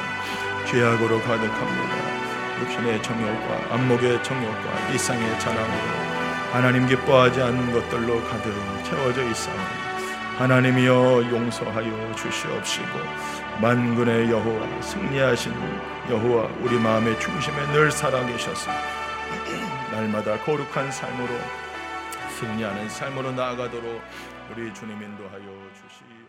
죄악으로 0.68 1.20
가득합니다. 1.22 2.22
육신의 2.62 3.04
정욕과 3.04 3.74
안목의 3.74 4.24
정욕과 4.24 4.90
이상의 4.94 5.40
자랑으로 5.40 6.12
하나님 6.52 6.88
기뻐하지 6.88 7.42
않는 7.42 7.74
것들로 7.74 8.24
가득 8.24 8.54
채워져 8.84 9.24
있사오니 9.30 9.92
하나님이여 10.38 11.30
용서하여 11.32 12.16
주시옵시고 12.16 13.00
만군의 13.62 14.32
여호와 14.32 14.82
승리하신 14.82 15.54
여호와 16.10 16.50
우리 16.62 16.80
마음의 16.80 17.20
중심에 17.20 17.56
늘 17.74 17.92
살아계셔서 17.92 18.72
날마다 19.92 20.38
거룩한 20.40 20.92
삶으로 20.92 21.30
승리하는 22.40 22.90
삶으로 22.90 23.32
나아가도록 23.32 24.02
우리 24.52 24.74
주님 24.74 25.02
인도하여 25.02 25.42
주시옵소서. 25.42 26.20